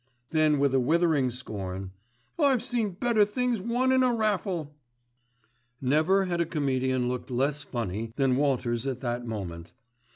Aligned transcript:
Then 0.31 0.57
with 0.57 0.73
withering 0.73 1.29
scorn, 1.29 1.91
"I've 2.39 2.63
seen 2.63 2.93
better 2.93 3.23
things 3.23 3.61
won 3.61 3.91
in 3.91 4.01
a 4.01 4.11
raffle." 4.11 4.73
Never 5.79 6.25
had 6.25 6.41
a 6.41 6.45
comedian 6.47 7.07
looked 7.07 7.29
less 7.29 7.61
funny 7.61 8.11
than 8.15 8.35
Walters 8.35 8.87
at 8.87 9.01
that 9.01 9.27
moment. 9.27 9.73